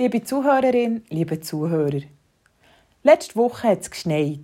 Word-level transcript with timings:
Liebe 0.00 0.22
Zuhörerin, 0.22 1.02
liebe 1.08 1.40
Zuhörer. 1.40 2.02
Letzte 3.02 3.34
Woche 3.34 3.66
hat 3.66 3.80
es 3.80 3.90
geschneit. 3.90 4.38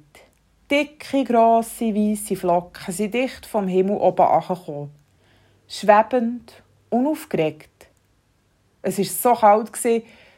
Dicke, 0.69 1.23
grosse, 1.23 1.95
weisse 1.95 2.34
Flocken 2.34 2.92
sind 2.92 3.15
dicht 3.15 3.47
vom 3.47 3.68
Himmel 3.68 3.99
oben 3.99 4.27
angekommen. 4.27 4.90
Schwebend, 5.68 6.61
unaufgeregt. 6.90 7.86
Es 8.82 8.98
war 8.98 9.04
so 9.04 9.40
kalt, 9.40 9.70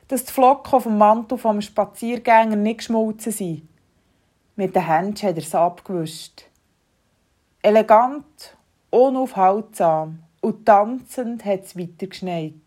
dass 0.09 0.25
die 0.27 0.33
Flocken 0.35 0.75
auf 0.75 0.83
dem 0.83 0.99
Mantel 0.99 1.39
vom 1.39 1.63
Spaziergänger 1.63 2.57
nicht 2.57 2.81
geschmolzen 2.81 3.33
sind. 3.33 3.69
Mit 4.55 4.77
den 4.77 4.87
Händen 4.87 5.23
hat 5.23 5.37
er 5.37 5.43
sie 5.43 5.59
abgewischt. 5.59 6.43
Elegant, 7.63 8.55
unaufhaltsam 8.91 10.25
und 10.43 10.67
tanzend 10.67 11.43
hat 11.47 11.65
es 11.65 11.75
weiter 11.75 12.07
geschneit. 12.07 12.66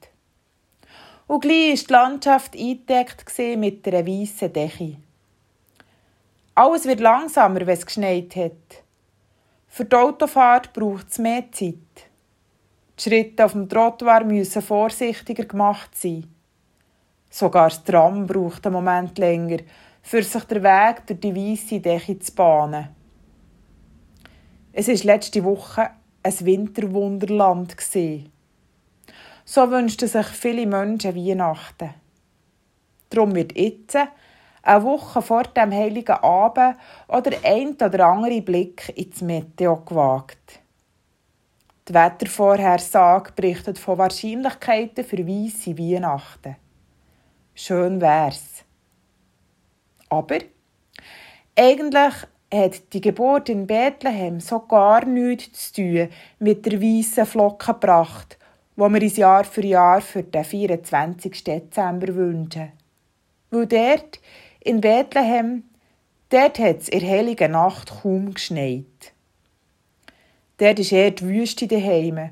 Und 1.30 1.42
gleich 1.42 1.78
war 1.82 1.86
die 1.86 1.94
Landschaft 1.94 2.56
eingedeckt 2.56 3.38
mit 3.58 3.88
einer 3.88 4.08
weißen 4.08 4.52
Decke. 4.52 4.96
Alles 6.56 6.86
wird 6.86 7.02
langsamer, 7.02 7.60
wenn 7.60 7.70
es 7.78 7.86
geschneit 7.86 8.36
hat. 8.36 8.84
Für 9.68 9.86
die 9.86 9.96
Autofahrt 9.96 10.74
braucht 10.74 11.12
es 11.12 11.20
mehr 11.20 11.44
Zeit. 11.52 11.76
Die 12.98 13.04
Schritte 13.04 13.46
auf 13.46 13.52
dem 13.52 13.70
Trottoir 13.70 14.24
müssen 14.24 14.64
vorsichtiger 14.64 15.46
gemacht 15.46 15.96
sein. 15.96 16.34
Sogar 17.30 17.70
das 17.70 17.84
Tram 17.84 18.26
braucht 18.26 18.66
einen 18.66 18.74
Moment 18.74 19.20
länger, 19.20 19.60
für 20.02 20.24
sich 20.24 20.44
den 20.46 20.64
Weg 20.64 21.06
durch 21.06 21.20
die 21.20 21.36
weiße 21.36 21.80
Decke 21.80 22.18
zu 22.18 22.34
bahnen. 22.34 22.90
Es 24.74 24.88
war 24.88 25.14
letzte 25.14 25.44
Woche 25.44 25.92
ein 26.24 26.34
Winterwunderland. 26.40 27.78
So 29.52 29.72
wünschten 29.72 30.08
sich 30.08 30.28
viele 30.28 30.68
Menschen 30.68 31.16
Weihnachten. 31.16 31.96
Darum 33.10 33.34
wird 33.34 33.58
jetzt, 33.58 33.98
eine 34.62 34.84
Woche 34.84 35.24
vor 35.24 35.42
dem 35.42 35.72
Heiligen 35.72 36.18
Abend, 36.18 36.76
oder 37.08 37.32
ein 37.44 37.74
oder 37.74 38.06
andere 38.06 38.44
Blick 38.44 38.94
ins 38.96 39.24
Meteo 39.24 39.78
gewagt. 39.78 40.60
Die 41.88 41.96
Wettervorhersage 41.96 43.32
berichtet 43.32 43.80
von 43.80 43.98
Wahrscheinlichkeiten 43.98 45.04
für 45.04 45.28
weisse 45.28 45.76
Weihnachten. 45.76 46.56
Schön 47.56 48.00
wär's. 48.00 48.64
Aber 50.10 50.38
eigentlich 51.56 52.14
hat 52.54 52.94
die 52.94 53.02
Geburt 53.02 53.50
in 53.50 53.66
Bethlehem 53.66 54.42
so 54.42 54.60
gar 54.60 55.06
nichts 55.06 55.74
zu 55.74 55.82
tun 55.82 56.10
mit 56.38 56.68
der 56.68 56.80
weißen 56.80 57.26
Flockenpracht, 57.26 58.38
wo 58.80 58.88
wir 58.88 59.02
uns 59.02 59.18
Jahr 59.18 59.44
für 59.44 59.66
Jahr 59.66 60.00
für 60.00 60.24
den 60.24 60.46
24. 60.46 61.44
Dezember 61.44 62.16
wünschen. 62.16 62.72
Weil 63.52 63.68
dort, 63.68 64.22
in 64.62 64.80
Bethlehem, 64.80 65.64
dort 66.30 66.60
hat 66.60 66.78
es 66.78 66.88
in 66.88 67.02
der 67.02 67.10
heiligen 67.10 67.52
Nacht 67.52 67.92
kaum 68.02 68.34
geschneit. 68.34 68.86
Dort 70.60 70.80
ist 70.80 70.94
eher 70.94 71.12
die 71.12 71.26
Wüste 71.26 71.68
daheim, 71.68 72.30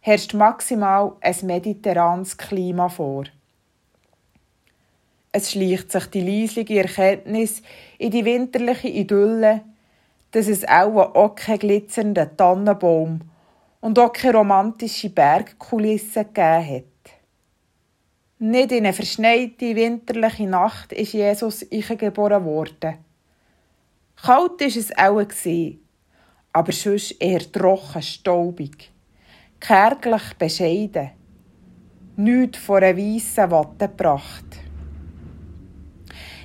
herrscht 0.00 0.32
maximal 0.32 1.12
ein 1.20 1.36
mediterranes 1.42 2.38
Klima 2.38 2.88
vor. 2.88 3.24
Es 5.30 5.52
schleicht 5.52 5.92
sich 5.92 6.06
die 6.06 6.22
leisliche 6.22 6.78
Erkenntnis 6.78 7.62
in 7.98 8.12
die 8.12 8.24
winterliche 8.24 8.88
Idylle, 8.88 9.60
dass 10.30 10.48
es 10.48 10.66
auch, 10.66 11.14
auch 11.14 11.34
keinen 11.34 11.58
glitzernden 11.58 12.34
Tannenbaum 12.34 13.20
und 13.82 13.98
auch 13.98 14.12
keine 14.12 14.38
romantische 14.38 15.10
Bergkulisse 15.10 16.24
gegeben 16.24 16.76
hat. 16.76 16.84
Nicht 18.38 18.72
in 18.72 18.86
eine 18.86 18.92
verschneite 18.92 19.76
winterliche 19.76 20.46
Nacht 20.46 20.92
ist 20.92 21.12
Jesus 21.12 21.66
geboren 21.96 22.44
worden. 22.44 22.98
Kalt 24.16 24.60
ist 24.62 24.76
es 24.76 24.96
auch 24.96 25.20
aber 26.52 26.72
sonst 26.72 27.16
eher 27.20 27.50
trocken, 27.50 28.02
staubig, 28.02 28.90
kärglich 29.58 30.34
bescheiden, 30.38 31.10
nichts 32.16 32.58
von 32.58 32.82
einer 32.84 32.96
weissen 32.96 33.50
gebracht. 33.78 34.44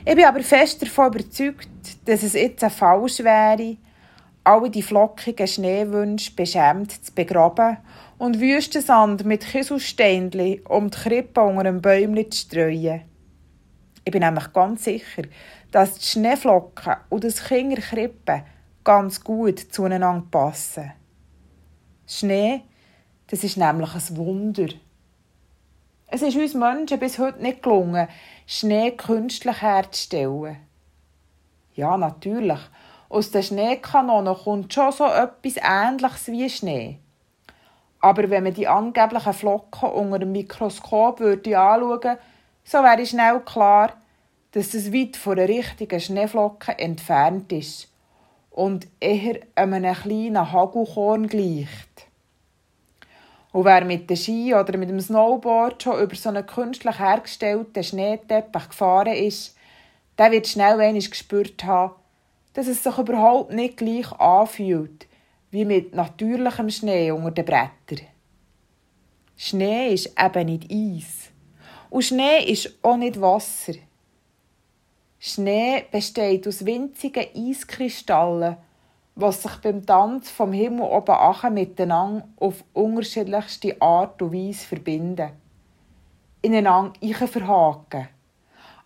Ich 0.05 0.15
bin 0.15 0.25
aber 0.25 0.41
fest 0.41 0.81
davon 0.81 1.13
überzeugt, 1.13 1.69
dass 2.05 2.23
es 2.23 2.33
jetzt 2.33 2.65
falsch 2.71 3.19
wäre, 3.19 3.77
alle 4.47 4.69
die 4.69 4.81
flockigen 4.81 5.45
Schneewünsche 5.45 6.31
beschämt 6.31 7.03
zu 7.03 7.13
begraben 7.13 7.79
und 8.17 8.39
Wüstensand 8.39 9.25
mit 9.25 9.45
Kieselsteinchen 9.45 10.65
um 10.67 10.89
die 10.89 10.97
Krippe 10.97 11.41
unter 11.41 11.59
einem 11.59 11.81
Bäumchen 11.81 12.31
zu 12.31 12.39
streuen. 12.39 13.01
Ich 14.05 14.11
bin 14.11 14.21
nämlich 14.21 14.53
ganz 14.53 14.85
sicher, 14.85 15.23
dass 15.71 15.95
die 15.95 16.05
Schneeflocken 16.05 16.95
und 17.09 17.25
das 17.25 17.43
Kinderkrippe 17.43 18.45
ganz 18.85 19.21
gut 19.21 19.59
zueinander 19.59 20.25
passen. 20.31 20.93
Schnee, 22.07 22.61
das 23.27 23.43
ist 23.43 23.57
nämlich 23.57 23.93
ein 23.93 24.15
Wunder. 24.15 24.69
Es 26.07 26.21
ist 26.21 26.37
uns 26.37 26.53
Menschen 26.53 26.99
bis 26.99 27.19
heute 27.19 27.41
nicht 27.41 27.63
gelungen, 27.63 28.07
Schnee 28.45 28.91
künstlich 28.91 29.61
herzustellen. 29.61 30.55
Ja, 31.73 31.97
natürlich. 31.97 32.61
Aus 33.09 33.31
den 33.31 33.43
Schneekanonen 33.43 34.35
kommt 34.35 34.73
schon 34.73 34.91
so 34.91 35.05
etwas 35.05 35.55
Ähnliches 35.63 36.27
wie 36.27 36.49
Schnee. 36.49 36.99
Aber 37.99 38.29
wenn 38.29 38.43
man 38.43 38.53
die 38.53 38.67
angeblichen 38.67 39.33
Flocken 39.33 39.89
unter 39.89 40.19
dem 40.19 40.31
Mikroskop 40.31 41.19
würde 41.19 41.57
anschauen 41.57 42.17
so 42.63 42.79
wäre 42.79 43.05
schnell 43.05 43.39
klar, 43.39 43.93
dass 44.51 44.73
es 44.73 44.91
weit 44.91 45.15
von 45.15 45.37
der 45.37 45.47
richtigen 45.47 46.01
Schneeflocke 46.01 46.77
entfernt 46.77 47.49
ist 47.53 47.89
und 48.51 48.87
eher 48.99 49.39
einem 49.55 49.93
kleinen 49.93 50.51
Hagelkorn 50.51 51.27
gleicht. 51.27 52.07
Und 53.53 53.63
wer 53.63 53.85
mit 53.85 54.09
dem 54.09 54.17
Ski 54.17 54.53
oder 54.53 54.77
mit 54.77 54.89
dem 54.89 54.99
Snowboard 54.99 55.81
schon 55.81 56.01
über 56.01 56.15
so 56.15 56.27
einen 56.27 56.45
künstlich 56.45 56.99
hergestellten 56.99 57.83
Schneeteppich 57.83 58.67
gefahren 58.67 59.13
ist, 59.13 59.55
der 60.17 60.31
wird 60.31 60.47
schnell 60.47 60.81
einmal 60.81 60.93
gespürt 60.93 61.63
haben, 61.63 61.95
dass 62.57 62.65
es 62.65 62.83
sich 62.83 62.97
überhaupt 62.97 63.53
nicht 63.53 63.77
gleich 63.77 64.11
anfühlt 64.13 65.07
wie 65.51 65.63
mit 65.63 65.93
natürlichem 65.93 66.71
Schnee 66.71 67.11
unter 67.11 67.29
den 67.29 67.45
Brettern. 67.45 68.07
Schnee 69.35 69.93
ist 69.93 70.15
eben 70.19 70.45
nicht 70.47 70.71
Eis. 70.71 71.29
Und 71.91 72.05
Schnee 72.05 72.51
ist 72.51 72.73
auch 72.81 72.97
nicht 72.97 73.21
Wasser. 73.21 73.73
Schnee 75.19 75.85
besteht 75.91 76.47
aus 76.47 76.65
winzigen 76.65 77.27
Eiskristallen, 77.35 78.57
was 79.13 79.43
sich 79.43 79.55
beim 79.57 79.85
Tanz 79.85 80.31
vom 80.31 80.51
Himmel 80.51 80.81
oben 80.81 81.11
achen 81.11 81.53
miteinander 81.53 82.27
auf 82.37 82.63
unterschiedlichste 82.73 83.79
Art 83.79 84.19
und 84.19 84.33
Weise 84.33 84.65
verbinden. 84.65 85.29
Ineinander 86.41 87.27
verhaken, 87.27 88.07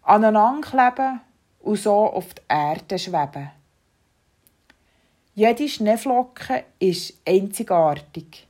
aneinander 0.02 0.68
kleben 0.68 1.22
und 1.62 1.78
so 1.78 1.94
auf 1.94 2.34
die 2.34 2.42
Erde 2.50 3.00
schweben. 3.00 3.61
Jede 5.34 5.70
Schneeflocke 5.70 6.66
ist 6.80 7.14
einzigartig. 7.26 8.48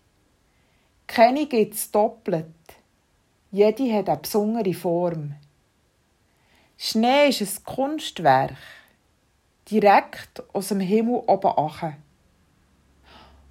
Keine 1.06 1.46
gibt 1.46 1.76
es 1.76 1.92
doppelt. 1.92 2.48
Jede 3.52 3.94
hat 3.94 4.10
eine 4.10 4.18
besondere 4.18 4.74
Form. 4.74 5.36
Schnee 6.80 7.30
ist 7.30 7.42
ein 7.42 7.64
Kunstwerk 7.64 8.58
direkt 9.70 10.42
aus 10.54 10.70
dem 10.70 10.80
Himmel 10.80 11.22
oben 11.28 11.56
ache. 11.56 11.98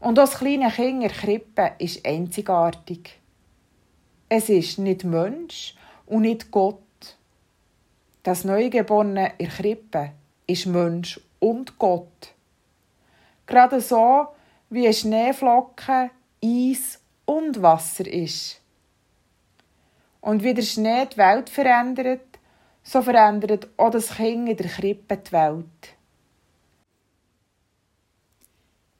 Und 0.01 0.19
das 0.19 0.39
kleine 0.39 0.69
Kind 0.69 1.05
in 1.05 1.11
Krippe 1.11 1.75
ist 1.79 2.05
einzigartig. 2.05 3.21
Es 4.29 4.49
ist 4.49 4.81
nicht 4.81 5.05
Mensch 5.05 5.77
und 6.07 6.23
nicht 6.23 6.51
Gott. 6.51 6.83
Das 8.25 8.43
Neugeborene 8.43 9.35
in 9.39 9.49
Krippe 9.49 10.11
ist 10.49 10.67
Mensch 10.67 11.21
und 11.39 11.79
Gott. 11.79 12.35
Gerade 13.51 13.81
so, 13.81 14.29
wie 14.69 14.87
ein 14.87 14.95
Schneeflocken, 14.95 16.11
Eis 16.43 17.01
und 17.25 17.61
Wasser 17.61 18.07
ist. 18.07 18.61
Und 20.21 20.45
wie 20.45 20.55
der 20.55 20.63
Schnee 20.63 21.07
die 21.13 21.17
Welt 21.17 21.51
verändert, 21.51 22.39
so 22.85 23.03
verändert 23.03 23.69
auch 23.77 23.91
das 23.91 24.11
Kind 24.11 24.49
in 24.49 24.57
der 24.57 24.69
Krippe 24.69 25.17
die 25.17 25.33
Welt. 25.33 25.97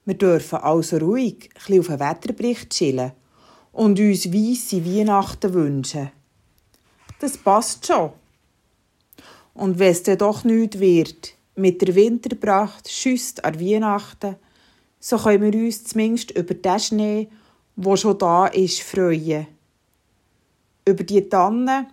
Wir 0.03 0.15
dürfen 0.15 0.59
also 0.59 0.97
ruhig 0.97 1.49
ein 1.69 1.79
auf 1.79 1.87
den 1.87 1.99
Wetterbericht 2.01 2.71
chillen 2.71 3.13
und 3.71 4.01
uns 4.01 4.33
weisse 4.33 4.85
Weihnachten 4.85 5.53
wünschen. 5.53 6.11
Das 7.19 7.37
passt 7.37 7.87
schon. 7.87 8.11
Und 9.53 9.79
wenn 9.79 9.91
es 9.91 10.03
dann 10.03 10.17
doch 10.17 10.43
nichts 10.43 10.77
wird, 10.77 11.35
mit 11.55 11.81
der 11.81 11.95
Winterpracht 11.95 12.89
schüsst 12.89 13.43
an 13.43 13.59
Weihnachten, 13.59 14.35
so 14.99 15.17
können 15.17 15.51
wir 15.51 15.59
uns 15.59 15.83
zumindest 15.83 16.31
über 16.31 16.53
den 16.53 16.79
Schnee, 16.79 17.29
der 17.75 17.97
schon 17.97 18.17
da 18.17 18.47
ist, 18.47 18.81
freuen. 18.81 19.47
Über 20.85 21.03
die 21.03 21.27
Tannen, 21.27 21.87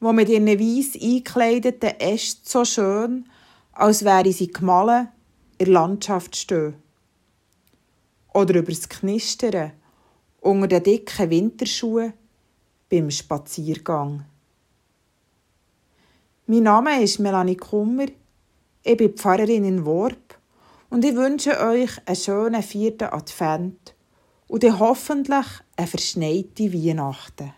wo 0.00 0.12
mit 0.12 0.28
ihren 0.28 0.46
weiss 0.46 0.94
eingekleideten 0.94 1.98
Ästen 2.00 2.42
so 2.44 2.64
schön, 2.64 3.26
als 3.72 4.04
wäre 4.04 4.32
sie 4.32 4.48
gemahlen, 4.48 5.08
in 5.58 5.66
der 5.66 5.74
Landschaft 5.74 6.36
stehen. 6.36 6.74
Oder 8.32 8.56
über 8.58 8.72
das 8.72 8.88
Knistern 8.88 9.72
unter 10.40 10.68
den 10.68 10.82
dicken 10.82 11.30
Winterschuhen 11.30 12.12
beim 12.90 13.10
Spaziergang. 13.10 14.24
Mein 16.46 16.64
Name 16.64 17.02
ist 17.02 17.18
Melanie 17.18 17.56
Kummer, 17.56 18.06
ich 18.84 18.96
bin 18.98 19.14
Pfarrerin 19.14 19.64
in 19.64 19.86
Worp 19.86 20.38
und 20.90 21.04
ich 21.04 21.16
wünsche 21.16 21.58
euch 21.58 21.90
einen 22.04 22.16
schönen 22.16 22.62
vierten 22.62 23.08
Advent 23.08 23.94
und 24.46 24.62
hoffentlich 24.78 25.46
eine 25.76 25.86
verschneite 25.86 26.72
Weihnachten. 26.72 27.54